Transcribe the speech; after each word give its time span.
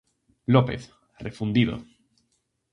López, 0.55 0.81
refundido. 1.25 1.75